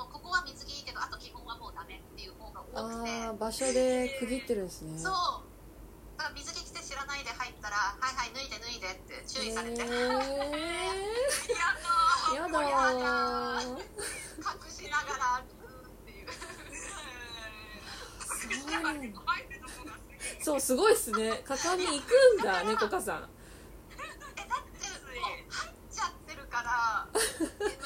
[0.00, 3.10] もここは水着いいけどあと基本はもうダメっていう方が多くて。
[3.10, 4.98] ああ場所で区切ってるんですね。
[4.98, 5.12] そう。
[6.16, 9.96] だから水着着て知らないで入ったら「はいはい脱いで脱いで」って注意されて、へ やえ
[12.34, 13.70] やだー。
[13.70, 13.80] 隠
[14.70, 16.28] しながら「うん」っていう。
[18.28, 18.74] そうすげ
[19.06, 19.12] え
[20.42, 21.42] そうすごいっすね。
[21.46, 23.28] 果敢に行くんだ猫かさん
[23.92, 27.16] えだってもう入っちゃってるからえ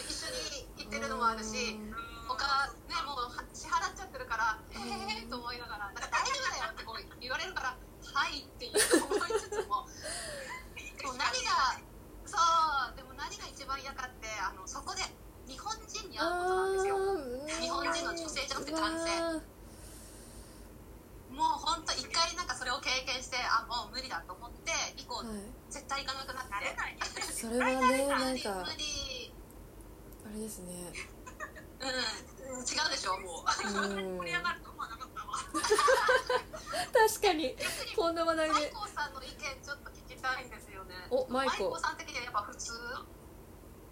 [0.02, 1.78] 一緒に行ってるのもあるし
[2.26, 9.86] 他ねもう支払っちゃってるから「ええー」と思いながら「なんか大丈夫だよ」ってこう言われるから「はい」っていう思いつつも
[10.74, 11.78] でも何が
[12.26, 12.34] そ
[12.92, 15.02] うでも何が一番嫌かってあのそこで
[15.46, 16.96] 日本人に会うことなんですよ。
[17.60, 19.54] 日本人の女性じゃなくて男性。
[21.34, 25.26] もう本当一回なんかそれを経験してあもう無理だと思って以降、はい。
[25.68, 26.54] 絶対行かなくなって。
[26.54, 28.64] いそれはねなん無理か無理。
[28.64, 29.23] あ
[30.34, 30.92] れですね。
[31.80, 31.88] うん。
[32.58, 33.46] 違うでしょもう。
[33.46, 34.18] うん。
[34.18, 35.34] 盛り上がると思わなかったわ。
[37.08, 37.56] 確かに。
[37.96, 38.52] こんな話題で。
[38.54, 40.94] マイコさんの意見ちょっと聞きたいんですよね。
[41.10, 41.78] おマイコ。
[41.78, 42.72] さん的にはやっぱ普通？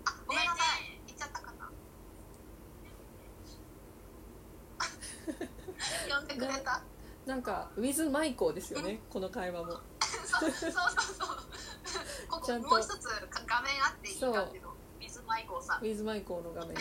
[0.04, 1.00] あごめんなさい。
[1.06, 1.70] 言っちゃったかな。
[6.16, 6.82] 呼んでくれた？
[7.26, 9.80] なんかウィズマイコーですよねこの会話も。
[10.26, 10.82] そうそうそう。
[12.42, 14.71] もう一つか画面あっていいかっていうの水
[15.32, 15.80] マイコさん。
[15.80, 16.80] ウィズマイコーの画面が。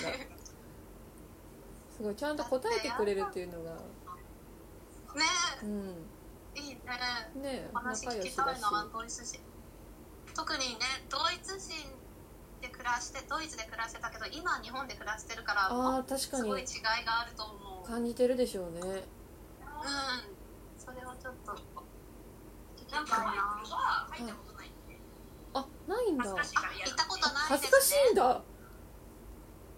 [1.95, 3.71] すごいちゃんと答えてくれるっていうのが。
[3.71, 3.79] ね。
[5.63, 5.95] うん。
[6.55, 6.81] えいいね。
[7.35, 9.39] ねお話聞きたいなドイツ人。
[10.35, 10.75] 特にね
[11.09, 11.95] ドイツ人
[12.61, 16.43] で暮らしてドイツで暮らしてたけど今日本で暮らしてるからああ確かに。
[16.43, 17.87] すごい違いがあると思う。
[17.87, 18.81] 感じてるでしょうね。
[18.81, 19.01] うん。
[20.77, 23.23] それをちょっと聞きたないんかな。
[23.23, 24.50] はい
[25.53, 26.23] あないんだ。
[26.23, 28.41] 恥ずかしいからや行ったことない恥ずかですねしいんだ。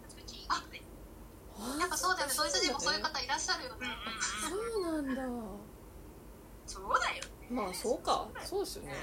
[0.04, 0.84] 恥ずかしいって。
[1.80, 2.34] やっぱそうだよね。
[2.38, 3.88] ドイツ人もそういう方いらっしゃるよね。
[4.50, 5.22] そうなんだ。
[6.66, 7.30] そうだよね。
[7.50, 8.28] まあそうか。
[8.44, 8.94] そうですよね。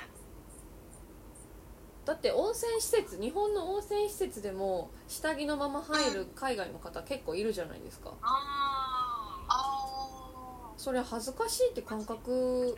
[2.05, 8.15] だって温泉施設日本の温泉施設でも下着のまま入る海外の方結構いるじゃないですか。
[8.23, 12.75] あああそれ恥ずかしいって感覚。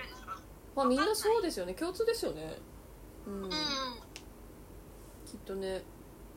[0.75, 1.75] まあみんなそうですよね。
[1.75, 2.59] 共通ですよね
[3.27, 3.51] うん。
[3.51, 3.55] き
[5.37, 5.83] っとね。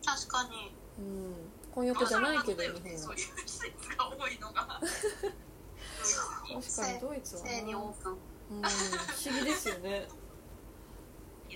[0.05, 0.75] 確かに。
[0.99, 1.35] うん。
[1.73, 2.97] 混浴じゃないけど日本は。
[2.97, 4.79] そういう施設が多いのが。
[4.81, 7.49] 確かにドイツはな。
[7.49, 8.61] 性にオープンうん。
[8.61, 10.07] 不思議ですよね。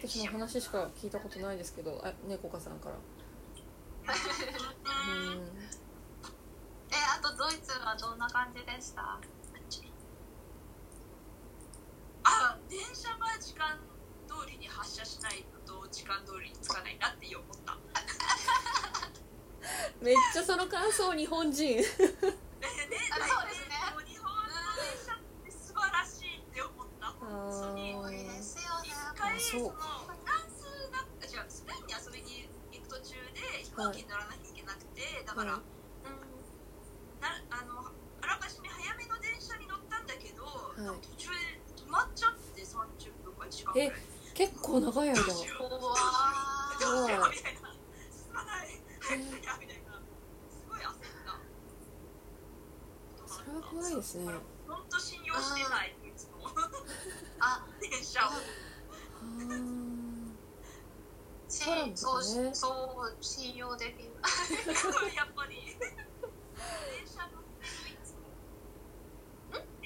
[0.01, 2.95] 私の話しか聞いたことないですけどあ猫かさんから。
[2.95, 3.01] うん。
[6.91, 9.19] えあとドイツはどんな感じでした？
[12.23, 13.77] あ電車は時間
[14.39, 17.75] 通りに発車しないと時間通りに着かないなって思った。
[19.99, 21.75] めっちゃその感想日本人。
[21.75, 21.83] ねね
[23.11, 24.47] あそうですねもう日本の
[24.79, 27.11] 電車って素晴らしいって思った。
[27.19, 28.15] 本当にあー。
[28.15, 29.75] いいですよね一回そそうの
[30.07, 35.67] フランスだった違うスペインに遊びに行く途中で飛行機に乗らなきゃいけなくて、だから、はい
[37.19, 37.91] なあの
[38.23, 40.47] あらかじめ早めの電車に乗ったんだけど、
[41.03, 43.91] 途中で止まっちゃって30分か1時間ぐらい
[44.39, 45.15] 結構長い間。
[45.15, 45.33] いそれ
[53.51, 54.31] は怖いですね。
[54.65, 56.29] 本当信用してないこいつの
[57.41, 58.23] あ電車を
[61.49, 61.81] そうか
[62.41, 63.97] ねそう信用できな
[65.11, 65.75] い やっぱり。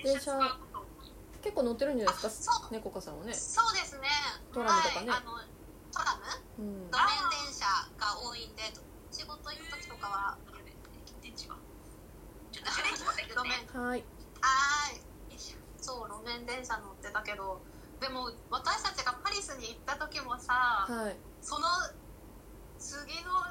[0.04, 0.60] 電車電車
[1.44, 2.64] 結構乗ってるんじゃないですあそう。
[2.64, 3.34] か猫かさんはね。
[3.34, 4.08] そうですね。
[4.54, 5.12] トラムとかね。
[5.12, 5.38] はい、あの
[5.92, 6.16] トラ
[6.58, 6.64] ム？
[6.64, 6.88] うん。
[6.88, 7.68] 路面電車
[8.00, 8.64] が多いんで
[9.12, 10.38] 仕事行く時とかは
[11.22, 11.56] 電池が
[12.52, 13.68] ちょっと電池持ってく路るね。
[13.76, 13.84] 面。
[13.84, 14.04] はい。
[14.40, 15.04] はーい。
[15.84, 17.60] そう路面電車乗ってたけど
[18.00, 21.18] でも私たちがパリスに行った時もさはい。
[21.42, 21.68] その
[22.80, 23.44] 次の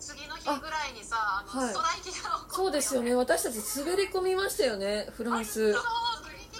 [0.00, 1.70] 次の日ぐらいにさあの、はい。
[1.70, 3.14] ストライキが起こったそうですよね。
[3.14, 5.72] 私たち滑り込みましたよねフランス。
[5.72, 5.82] そう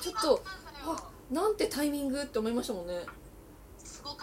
[0.02, 0.42] ちょっと
[0.84, 2.94] あなんてタイミングって思いましたもんね。
[2.94, 3.06] ね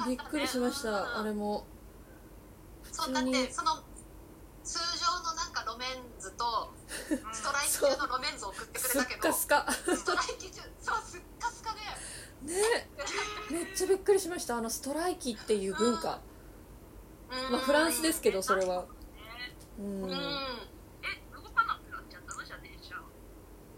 [0.08, 1.66] びっくりしましたあれも。
[2.92, 3.72] そうだってその
[4.64, 5.88] 通常のなんか路面
[6.20, 6.74] 図と
[7.34, 9.66] ストライキ中の路面図を送ってくれたけどかすか。
[9.72, 11.74] ストライキ中そうすっかすか
[12.44, 12.54] で。
[12.54, 12.90] ね。
[13.50, 16.20] めっちゃびっくりしましたあのストライキっていう文化。
[17.32, 17.52] うん。
[17.54, 18.84] まあフランスですけどそれは。
[18.84, 18.88] ね
[19.80, 20.16] うんうんえ
[21.34, 22.96] 動かなくなっちゃったのじゃあ電車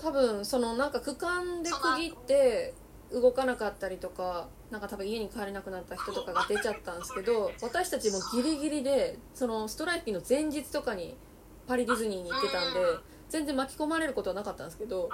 [0.01, 2.73] 多分そのなんか区間で区切って
[3.11, 11.15] 動かなかったりとかなんか多分家に帰れなくなった人とかが出ちゃったんですけど私たちもギリギリでそのストライキの前日とかに
[11.67, 12.79] パリディズニーに行ってたんで
[13.29, 15.09] 全然巻き込まれることはなかったんですけど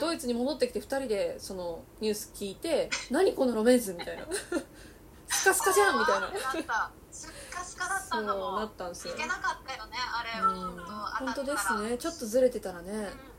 [0.00, 4.26] ドイツに戻ってきて2人でそのニュース聞いて「何この路面図」 みたいな
[5.28, 6.20] 「スカスカじゃん」みたい
[6.66, 6.90] な。
[8.10, 11.24] そうなったんですよいけなかったよねあれ。
[11.26, 11.98] 本当ですね。
[11.98, 12.90] ちょっとずれてたらね。
[12.92, 13.37] うん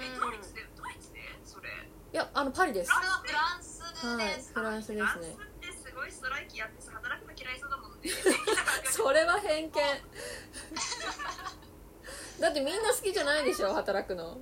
[0.00, 2.90] えドイツでドイツでそれいやあのパリです。
[2.92, 3.00] フ
[3.32, 3.78] ランス
[4.16, 4.52] です。
[4.52, 5.36] はいフランスですね。
[5.82, 8.10] すごいストライキやってさ働くの嫌いそうだもんね。
[8.90, 9.72] それは偏見。
[12.40, 14.38] だってみんな好きじゃないでしょ働くの。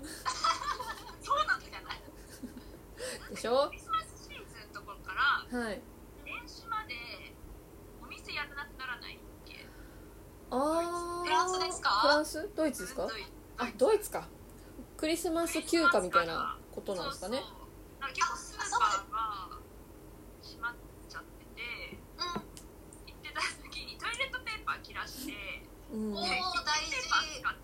[1.20, 2.00] そうなんじゃない
[3.30, 3.68] でしょ？
[3.68, 5.12] クリスマスシーズンのところか
[5.52, 5.80] らはい。
[6.24, 6.94] 電子まで
[8.02, 9.66] お店やらなくならないっけ？
[10.50, 11.90] ああフランスですか？
[12.00, 12.48] フランス？
[12.56, 13.08] ドイツですか？
[13.58, 14.26] あドイツか
[15.00, 17.40] クリスマス休暇みたいなことなんですかね？
[18.12, 19.56] 結構スーパーが
[20.44, 20.74] 閉まっ
[21.08, 21.62] ちゃってて、
[22.20, 25.32] 行ってた時にトイレットペーパー切らして
[25.94, 26.44] うん、お大事。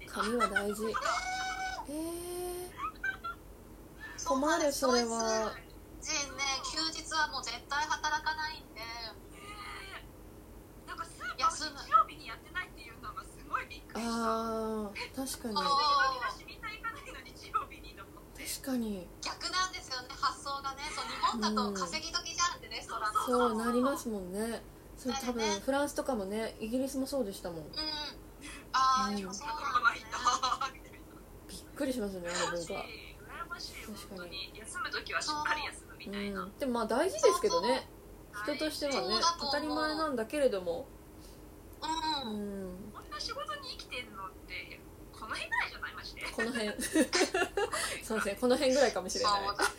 [0.09, 0.87] 髪は大事。
[0.87, 0.95] へえ
[4.25, 5.53] 困るそれは。
[6.01, 8.81] 人ね休日はもう絶対働かないんで。
[10.87, 14.11] なんかスーパー日曜日にやってないっていうのがすごいびっくりした。
[14.11, 15.55] あ確かに。
[18.67, 19.07] かに。
[19.23, 20.83] 逆なんですよね発想がね。
[20.91, 23.21] そう日本だと稼ぎ時じゃんってレストランの。
[23.21, 24.63] そうなりますもんね。
[24.97, 27.59] それ多分フランスとかもねイギリスもそうでしたもん。
[27.59, 27.71] うん。
[28.73, 29.91] ああ、うんでもそうこなんだ
[30.73, 30.83] ね。
[31.49, 33.15] びっくりしますよねあの文化羨ましい。
[33.23, 33.75] 羨ましい
[34.11, 34.53] 本当に。
[34.59, 37.71] 休む時はしっかり休むみたいな、うん、でもまあ大事ですけどね。
[37.71, 37.87] はい
[38.45, 39.51] 人としてはねそうだと思う。
[39.51, 40.87] 当たり前なんだけれども。
[41.81, 42.93] ううんん。
[42.93, 44.79] こんな仕事に生きてんのって
[45.11, 46.71] この辺ぐらいじゃないましてこの辺。
[48.03, 49.33] そうですねこの辺ぐらいかもしれない。
[49.47, 49.75] 確か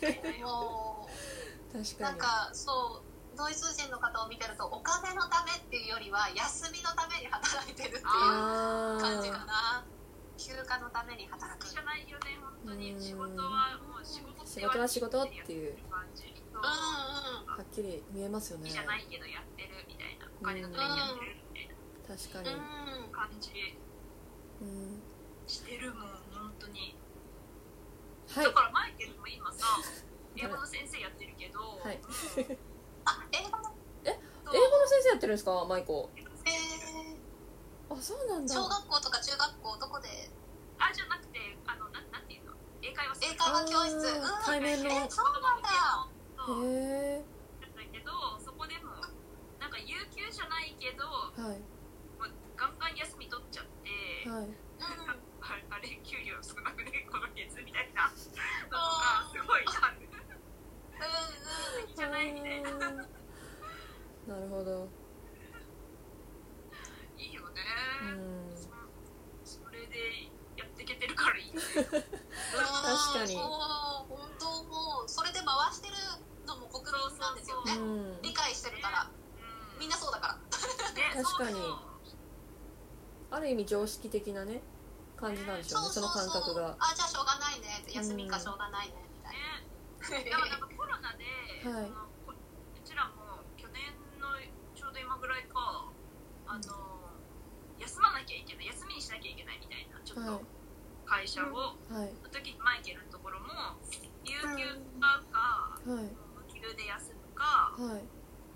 [1.72, 2.00] に。
[2.00, 9.86] なんかそうドイツ人の方を見てるとお金のためっていうよりは休みのために働いてるっていうあ感じかあな。
[10.38, 12.78] 休暇のために働くじゃないよね本当うん。
[12.78, 18.70] に仕事はもう仕事って仕事は仕事っていう感じそううんうんはっきり見えますよね。
[18.70, 21.74] じゃないけどやってるみたいなお金のためにやってるみたいな。
[22.16, 22.54] 確かに。
[22.54, 23.12] うん。
[23.12, 23.50] 感じ。
[24.62, 25.02] うん。
[25.46, 26.96] してるもん本当に。
[28.28, 28.44] はい。
[28.46, 29.66] だからマイケルも今さ
[30.36, 31.98] 英語の先生やってるけど、はい。
[33.04, 33.74] あ英語の。
[34.04, 35.64] 英語の先生やってるんですか？
[35.68, 36.10] マイコ。
[36.16, 36.22] え
[37.90, 38.54] あそうなんー、だ。
[38.54, 40.08] 小学校とか中学校どこで？
[40.78, 42.52] あじゃなくてあのなんなんていうの？
[42.82, 43.96] 英会話英会話教室。
[43.96, 44.02] うん。
[44.46, 44.90] 対面の。
[44.90, 45.68] えそうなんだ。
[46.48, 47.24] へえ
[47.76, 48.92] だけどそこでも
[49.60, 51.60] なんか有給じゃないけど、はい。
[52.18, 54.56] まあ、ガンガン休み取っちゃって、はいうん
[55.40, 62.70] ああれ給料少なくねこの月みたいなのがすごいあるうんうんじゃないみたいな。
[62.70, 64.86] なるほど。
[67.18, 67.60] いいよね、
[68.14, 68.56] うん。
[69.44, 71.48] そそれでやっていけてるからいい。
[71.48, 73.34] よね確かに。
[73.34, 75.94] そう本当もうそれで回してる
[76.46, 78.22] のも国民なんですようねん。
[78.22, 79.10] 理解してるから。
[79.74, 79.80] うん。
[79.80, 80.34] みんなそうだから。
[80.34, 80.40] ね
[81.20, 81.58] 確かに。
[83.30, 84.62] ある意味常識的なね
[85.16, 86.76] 感じなんでしょうねその感覚が。
[86.78, 87.80] あじゃあしょうがないね。
[87.82, 88.94] って休みかしょうがないね。
[88.94, 89.07] みたいねな
[90.08, 91.24] でもなんかコロナで、
[91.68, 91.90] はい。
[92.24, 94.32] こうちらも去年の
[94.74, 95.92] ちょうど今ぐらいか
[96.48, 96.62] あの
[97.78, 100.44] 休まなきゃいけない休みにしなきゃいけないみたいなちょっはと
[101.04, 102.12] 会社を、はい。
[102.24, 103.76] の時マイケルのところも
[104.24, 106.08] 有給使うか、はい。
[106.36, 108.04] 無給で休むかはい。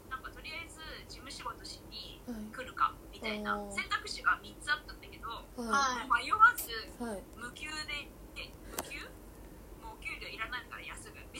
[0.08, 2.44] なんかとりあえず事務仕事しにはい。
[2.52, 3.72] 来るかみたいなあー。
[3.72, 6.24] 選択肢が3つあったんだけどははい。
[6.28, 7.20] 迷わずいはい。
[7.36, 8.08] 無給で
[8.40, 9.04] え無給？
[9.84, 10.64] もう給料いらない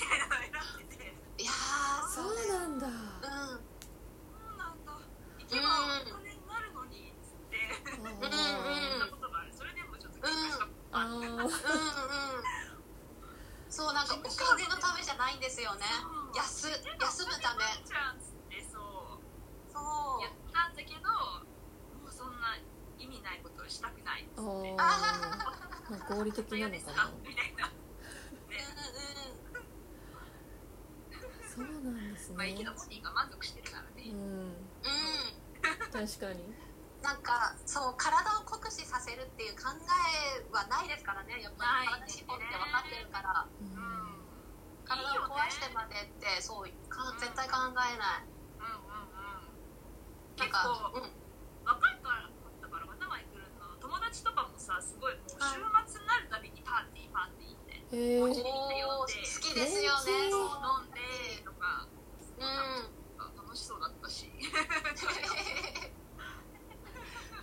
[0.09, 1.15] たいなの選んでて。
[1.39, 2.87] いやーそうねなんだ。
[2.87, 2.93] うん。
[2.93, 4.93] そうなんだ。
[5.39, 7.57] 行けばお金になるのにっつって。
[7.73, 8.03] あうん。
[8.03, 9.53] うんそんなことがある。
[9.55, 10.67] それでもちょっと喧嘩した。
[10.67, 11.51] ことあるあーうんうん。
[13.69, 15.87] そうなんかお金のためじゃないんですよね。
[16.35, 18.83] 休休むためチャンスってそう。
[19.73, 21.09] そうやったんだけど
[22.05, 22.57] もうそんな
[22.99, 24.41] 意味ないことをしたくないっつって。
[24.41, 24.77] あー。
[24.77, 24.83] あ
[25.91, 26.93] まあ合理的なのかな。
[27.09, 27.11] か？
[27.25, 27.73] みたいな、ね
[31.13, 34.57] うんうんそうなんですまあ、生きねの本人が満足してるからね、うん。
[34.81, 34.97] うん。
[35.93, 36.49] 確かに。
[37.03, 41.43] なんかそう体を酷使させるっていう考えはないですからね。
[41.43, 43.45] やっぱり体絞って分かってるから。
[43.45, 43.69] うん。
[43.69, 44.25] うん。
[44.87, 48.31] 体を壊してまでってそうか絶対考えない。
[48.57, 48.65] うん。
[48.65, 49.13] うん。
[49.13, 49.53] うん。
[50.39, 51.11] なん結か構うん。
[51.67, 53.77] 若いからだからまた前来るの。
[53.83, 57.52] 友達とかもさすごいもう週末になるたびにパーティーパーティー
[57.95, 60.41] えおー好きですよね元気飲
[60.89, 61.87] んでとか。
[62.39, 62.47] うん。
[63.37, 64.33] 楽しそうだったし。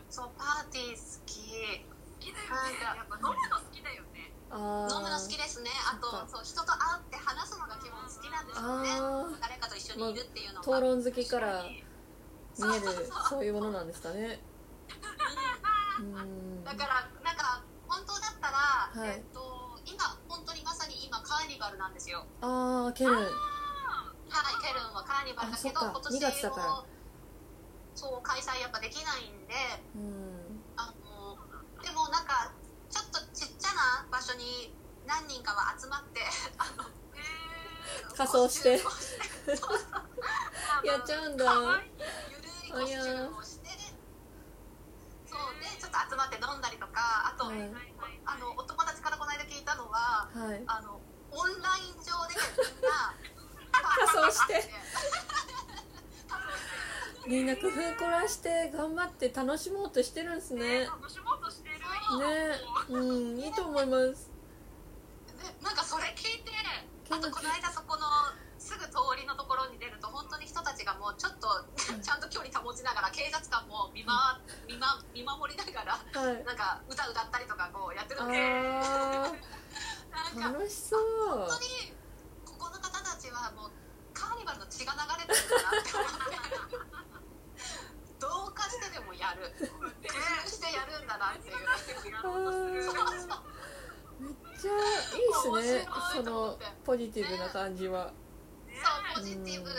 [0.10, 1.86] そうパーティー好き。
[1.86, 4.34] 好きだよねやっぱ飲むの好きだよね。
[4.50, 5.70] 飲むの好きですね。
[5.86, 8.90] あとそう人と会って話すのが基本好きなんですよね。
[8.92, 11.86] あ誰かと一緒にいるっていうのーが、討論好きから見
[12.56, 12.96] そうえるそう。
[12.96, 14.42] そうそういうものなんですかね。
[16.66, 19.10] だからなんか本当だったら、はい。
[19.10, 19.49] えっと
[21.40, 22.26] カーニバルなんですよ。
[22.42, 23.16] ああケルン。
[23.16, 23.26] はい
[24.60, 26.68] ケルンはカーニバルだけど今年2月だから。
[26.68, 26.86] も
[27.96, 29.56] そう開催やっぱできないんで
[29.96, 30.60] うん。
[30.76, 31.40] あの
[31.82, 32.52] でもなんか
[32.92, 34.76] ちょっとちっちゃな場所に
[35.08, 36.20] 何人かは集まって
[36.60, 36.84] あの
[38.18, 38.84] 仮装して。
[40.84, 41.46] やっちゃうんだ。
[41.56, 43.70] ゆるいコスチュームをして
[45.26, 47.72] そうでちょっと集まって飲んだりとかあと、はい。
[48.26, 50.64] あのお友達からこの間聞いたのははい。
[50.68, 51.00] あの
[51.32, 53.14] オンライン上でみんな
[53.72, 54.70] 仮装して。
[57.28, 60.86] みんな工夫凝らして頑張って楽しもうとしてるんですね。
[60.86, 61.86] 楽しもうとしてるよ。
[62.90, 64.32] うんいいと思います。
[65.38, 66.50] でなんかそれ聞いて
[67.10, 68.06] あとこの間そこの
[68.60, 74.38] すぐ通りのところに出ると本当に人たちがもうちょっとちゃんと距離保ちながら警察官も見,、ま、
[74.70, 76.46] 見,、ま、見守りながらはい。
[76.46, 79.34] なんか歌歌ったりとかこうやってるあのでー
[80.38, 81.02] なんか楽しそう
[81.50, 81.98] 本当に
[82.46, 83.72] ここの方たちはもう
[84.14, 86.78] カーニバルの血が流れてるんだなって思って
[88.22, 91.58] どうかしてでもやる工夫してやるんだなっていう
[92.14, 93.60] やろうとするあー
[94.20, 96.60] めっちゃいいですねその
[96.90, 98.10] ポジティブな感じは。
[99.14, 99.70] そうポジティブ。
[99.70, 99.78] 面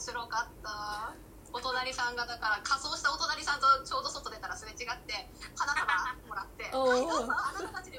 [0.00, 1.14] 白かった。
[1.50, 5.14] お隣さんがだから仮装したお隣さんとちょうど外出たらすれ違って
[5.56, 5.88] 花束
[6.28, 6.88] もらって「おー。
[6.92, 7.96] はいどうぞあなたたちす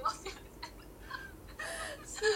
[2.22, 2.30] ご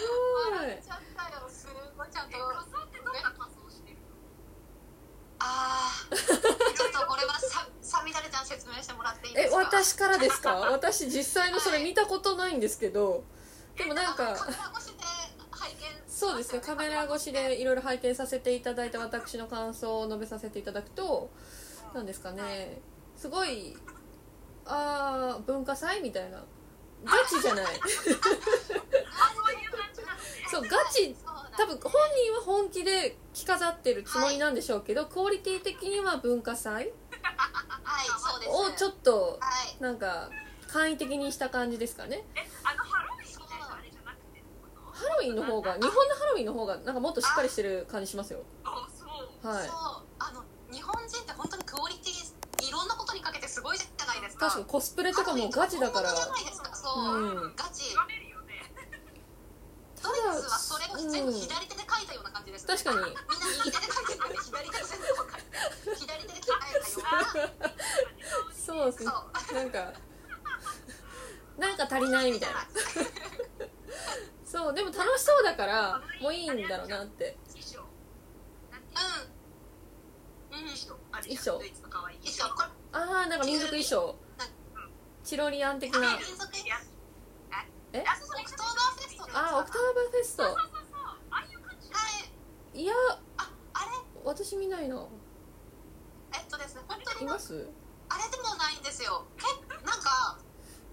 [0.50, 0.58] い。
[0.58, 1.46] 笑っちゃったよ。
[1.48, 2.10] すごい。
[2.10, 2.36] ちゃんと。
[2.36, 4.02] え仮装ってどんな仮装してるの
[5.38, 6.18] あー。
[6.18, 9.56] ちょっとこれはささみだれちゃん説明してもらっていいでえすか？
[9.58, 10.52] 私からですか？
[10.56, 13.22] 私実際のそれ見たことないんですけど
[13.76, 15.04] でもなんかカメラ越しで
[15.50, 16.60] 拝見そうですね。
[16.60, 21.30] カメラ越しでいろいろ拝見させていただいた私の感想を述べさせていただくと
[21.94, 22.80] なんですかね。
[23.16, 23.76] すごい
[24.66, 26.42] ああ文化祭みたいな。
[27.04, 27.64] ガチじゃない。
[27.66, 27.68] あ
[30.50, 31.14] そうガチ
[31.56, 36.92] 多分本人は本気で着飾ってるつもりなんでしょうけど、クオリティ的には文化祭
[38.48, 39.82] をちょっとはい。
[39.82, 40.30] なんか
[40.68, 42.24] 簡易的にした感じですかね。
[42.34, 42.83] えあの
[45.24, 48.40] ロウィンの方が日本のハロウィンの方がなんかもっとしっかりしてる感じしますよ。
[48.64, 49.66] あそうはい。
[49.66, 49.76] そう
[50.18, 54.46] あの日本人って本当にクオリティいろんなことにかけてすごいじゃないですか。
[54.46, 56.14] 確かにコスプレとかもガチだから。
[56.14, 57.52] じゃないですかそう、うん。
[57.56, 57.94] ガチ
[60.02, 62.98] ドイツはそれを全部左手で書いたような感じです、確かに。
[62.98, 63.20] みんな
[63.64, 67.72] 右手で書いてるのに左手で全部書いて左手で書いたような
[68.52, 69.10] そうですね。
[69.10, 69.92] そうなんか。
[71.56, 72.66] なんか足りないみたいな
[74.54, 77.36] そうでも楽しそうだからもういいんだろうなって。
[80.52, 80.58] ううん。
[80.58, 80.66] うん。
[80.70, 81.60] 衣装。
[82.92, 84.14] あああなんか民族衣装。
[85.24, 85.98] チロリアン的な。
[87.92, 88.04] え？
[88.06, 89.26] あそうそうオクトーバーフェスト。
[89.26, 90.42] のあーオクトーバーフェスト
[92.74, 92.94] いや。
[93.38, 93.86] ああれ？
[94.24, 95.04] 私見ないな。
[96.32, 97.68] えっとですね本当にいます？
[98.08, 99.26] あれでもないんですよ。
[99.36, 99.46] け
[99.84, 100.38] なんか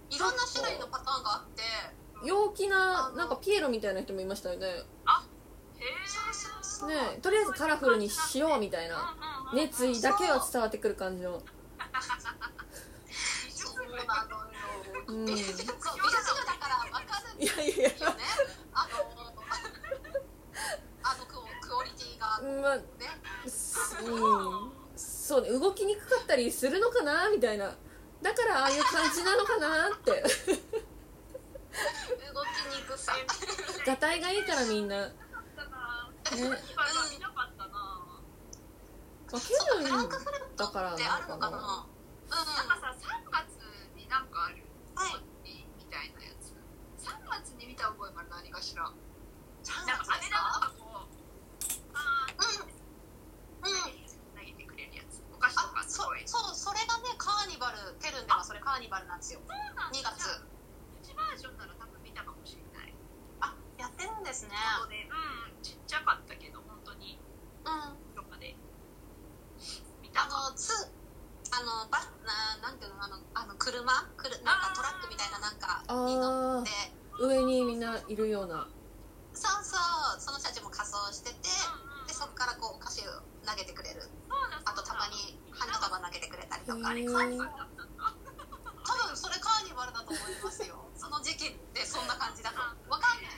[0.09, 1.62] いろんな種類のパターンがあって
[2.24, 4.67] 陽気ななんかピエロみたいな人もいましたよね。
[4.67, 4.74] へえ
[6.88, 9.15] ねとりあえずカラフルにしようみたいな。
[9.53, 11.41] 熱意だけは伝わってくる感じの。
[13.49, 13.74] そ
[15.07, 15.28] うん。
[15.30, 15.41] いやい
[17.69, 18.15] やいや。
[18.74, 18.93] あの
[21.03, 22.80] あのクオクオリティがねまあ
[23.49, 24.72] すうん。
[24.95, 25.49] そうね。
[25.49, 27.76] 動きにくかったりするのかなみたいな。
[28.22, 30.22] だからああいう感じなのかなって動き
[32.78, 33.13] にくさ
[33.91, 35.13] がたいがいいからみんな、ね。
[35.69, 36.49] まあ、ケそう
[39.79, 41.63] ビンフランクフルトだからってあるのかなうん。
[42.31, 42.45] なん。
[42.67, 43.47] かさ3月
[43.95, 44.27] になん。
[44.27, 44.63] かある
[44.95, 45.23] はい
[45.79, 46.51] みたいなやつ
[47.07, 48.93] 3月に見た覚えが何かしらなん。
[49.63, 50.61] 3かあれだなん。
[50.61, 51.07] かこう
[51.95, 52.43] あー
[53.63, 53.71] うん。
[53.71, 54.03] うん。
[54.35, 59.19] 投げてくれるやつお菓子とかすごいそうそれがねカーニバルテルンではそれカーニバルなん。
[59.19, 59.91] ですよそうなん。
[59.91, 60.27] だ2月
[61.03, 62.91] プチバージョンなら多分見たかもしれない
[63.39, 64.03] あやって
[64.80, 65.14] そうでう
[65.59, 67.20] んちっちゃかったけど本当に。
[67.66, 67.97] うん。
[68.16, 68.55] とかで。
[70.01, 70.24] 見た。
[70.26, 70.72] あのつ
[71.51, 73.84] あのバななんていうのあのあの車？
[74.18, 76.72] くるなんかトラックみたいななんかに乗あって。
[77.20, 77.28] ー。
[77.28, 78.68] 上にみんないるような。
[79.34, 80.20] そうそう。
[80.20, 81.41] その人たちも仮装してて
[82.07, 84.09] でそこからこうお菓子を投げてくれる。
[84.66, 86.89] あとたまに花束投げてくれたりとか。
[86.89, 88.14] あれカーニバルだったんだ。
[88.84, 90.88] 多分それカーニバルだと思いますよ。
[90.95, 92.57] その時期ってそんな感じだと
[92.89, 93.32] わかんない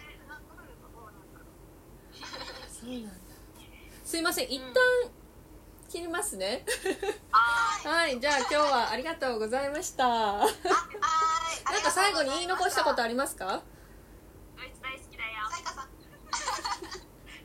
[2.84, 3.10] そうなんだ。
[4.04, 4.74] すいません一旦
[5.90, 6.66] 切りますね。
[7.32, 7.40] は
[7.90, 8.20] はい。
[8.20, 10.06] じゃあ今日はありがとうございました。
[10.08, 10.50] なん
[11.84, 13.62] か最後に言い残したことあありますか？
[14.58, 15.30] ドイツ大好きだよ。
[15.50, 15.90] さいかさん。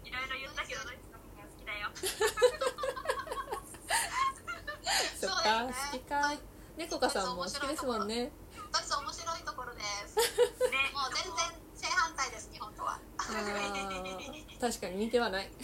[0.06, 1.90] いろいろ言ったけどドイツの方が好きだよ。
[5.20, 5.74] そっかね。
[5.92, 6.32] 好きか。
[6.76, 8.32] 猫かさんも好きですもんね。
[8.72, 10.16] ドイツ面白いところです。
[10.70, 10.90] ね。
[10.94, 11.34] もう全然
[11.76, 13.17] 正反対です日本とはあー
[14.60, 15.50] 確かに似てはない。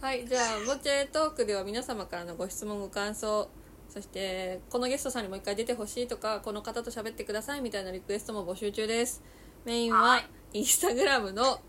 [0.00, 3.50] はいじゃあボチェトークでは皆様からのご質問ご感想
[3.88, 9.22] そしてこのゲストさんにもう一回出てほしいとかこの方と喋ってくださいみたいなリクエストも募集中です。
[9.64, 10.28] メインははい。
[10.52, 11.60] インスタグラムの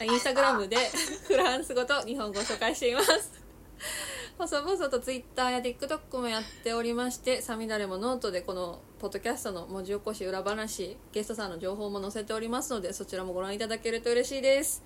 [0.00, 0.76] インスタグラムで
[1.26, 3.32] フランス語と日本語を紹介しています
[4.38, 14.82] 細々と Twitter や TikTok もやっておりましてさみだれもノートでこのポッドキャストの文字起こし裏話ゲストさんの情報も載せておりますのでそちらもご覧いただけると嬉しいです。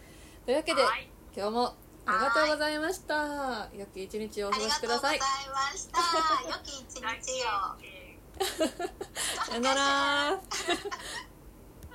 [0.47, 1.09] というわけで、はい。
[1.37, 1.75] 今日も
[2.07, 3.69] ありがとうございました。
[3.77, 5.99] 良き一日をお過ごありがとうございしくださいました。
[6.51, 7.85] 良き一日を。
[7.85, 8.01] えー
[8.41, 10.41] さよなら